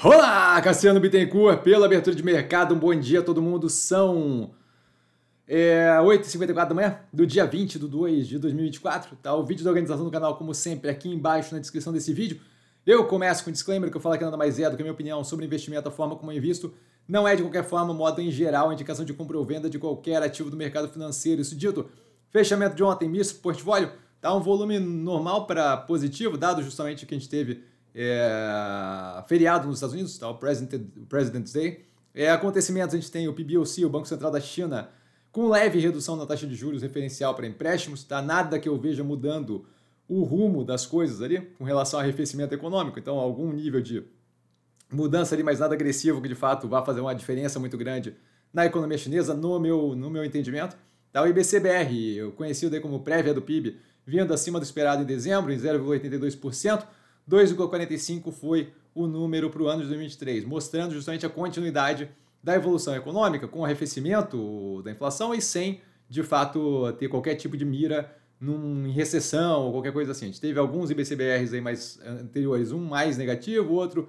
[0.00, 3.68] Olá, Cassiano Bittencourt, pela abertura de mercado, um bom dia a todo mundo.
[3.68, 4.52] São
[5.44, 9.16] é, 8h54 da manhã do dia 20 de 2 de 2024.
[9.16, 9.34] Tá?
[9.34, 12.40] O vídeo da organização do canal, como sempre, aqui embaixo na descrição desse vídeo.
[12.86, 14.84] Eu começo com um disclaimer que eu falo que nada mais é do que a
[14.84, 16.72] minha opinião sobre investimento, a forma como eu invisto.
[17.08, 20.22] Não é de qualquer forma, modo em geral, indicação de compra ou venda de qualquer
[20.22, 21.42] ativo do mercado financeiro.
[21.42, 21.90] Isso dito,
[22.30, 23.90] fechamento de ontem, misto portfólio,
[24.20, 27.64] tá um volume normal para positivo, dado justamente que a gente teve
[28.00, 28.97] é,
[29.28, 30.28] feriado nos Estados Unidos, tá?
[30.28, 31.86] o President, President's Day.
[32.14, 34.88] É, acontecimentos, a gente tem o PBOC, o Banco Central da China,
[35.30, 38.20] com leve redução na taxa de juros referencial para empréstimos, tá?
[38.20, 39.66] nada que eu veja mudando
[40.08, 42.98] o rumo das coisas ali com relação ao arrefecimento econômico.
[42.98, 44.02] Então, algum nível de
[44.90, 48.16] mudança ali, mas nada agressivo que de fato vá fazer uma diferença muito grande
[48.52, 50.76] na economia chinesa, no meu, no meu entendimento.
[51.12, 51.22] Tá?
[51.22, 55.56] O IBCBR, conhecido aí como prévia do PIB, vindo acima do esperado em dezembro, em
[55.58, 56.86] 0,82%.
[57.28, 62.08] 2,45 foi o número para o ano de 2023, mostrando justamente a continuidade
[62.42, 67.56] da evolução econômica com o arrefecimento da inflação e sem, de fato, ter qualquer tipo
[67.56, 70.26] de mira num, em recessão ou qualquer coisa assim.
[70.26, 74.08] A gente teve alguns IBCBRs aí mais anteriores, um mais negativo, outro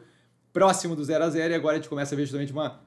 [0.53, 2.80] próximo do zero a zero, e agora a gente começa a ver justamente uma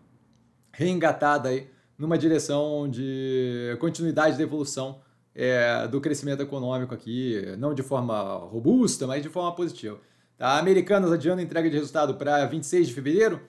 [0.73, 5.01] reengatada aí numa direção de continuidade da evolução
[5.35, 9.99] é, do crescimento econômico aqui, não de forma robusta, mas de forma positiva.
[10.43, 10.59] Tá?
[10.59, 13.41] Americanas adiando a entrega de resultado para 26 de fevereiro,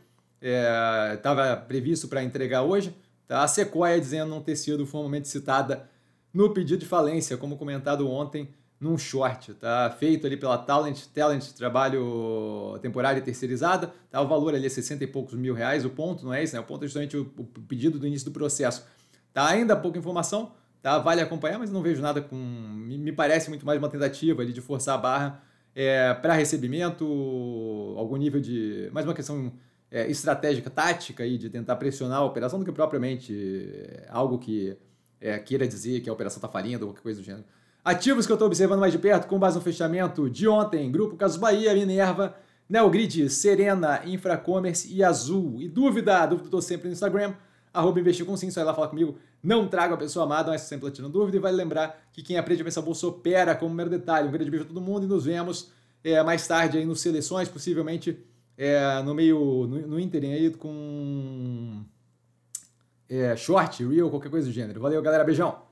[1.16, 2.96] estava é, previsto para entregar hoje.
[3.28, 3.42] Tá?
[3.42, 5.90] A Sequoia dizendo não ter sido formalmente citada
[6.32, 9.90] no pedido de falência, como comentado ontem num short, tá?
[9.98, 14.22] Feito ali pela Talent, Talent trabalho temporário e terceirizada, tá?
[14.22, 16.60] O valor ali é 60 e poucos mil reais, o ponto não é esse, né?
[16.60, 18.86] O ponto é justamente o, o pedido do início do processo.
[19.34, 19.48] Tá?
[19.48, 21.00] Ainda pouca informação, tá?
[21.00, 22.36] Vale acompanhar, mas não vejo nada com...
[22.36, 27.06] Me, me parece muito mais uma tentativa ali de forçar a barra é, para recebimento,
[27.98, 28.90] algum nível de.
[28.92, 29.52] mais uma questão
[29.90, 34.78] é, estratégica, tática aí, de tentar pressionar a operação do que propriamente é, algo que
[35.20, 37.46] é, queira dizer que a operação está falindo ou qualquer coisa do gênero.
[37.84, 41.16] Ativos que eu estou observando mais de perto, com base no fechamento de ontem: Grupo
[41.16, 42.36] Casos Bahia, Minerva,
[42.70, 45.58] Neogrid, Serena, Infracommerce e Azul.
[45.60, 46.26] E dúvida?
[46.26, 47.34] Dúvida estou sempre no Instagram
[47.74, 49.18] arroba investir com sim, só ir lá falar comigo.
[49.42, 51.38] Não trago a pessoa amada, mas sempre tirando dúvida.
[51.38, 54.28] E vale lembrar que quem aprende a pensar bolsa opera como mero detalhe.
[54.28, 55.72] Um grande beijo a todo mundo e nos vemos
[56.04, 58.24] é, mais tarde aí nos seleções, possivelmente
[58.58, 61.84] é, no meio, no, no ínterim aí com
[63.10, 64.80] é, short, real, qualquer coisa do gênero.
[64.80, 65.64] Valeu, galera, beijão!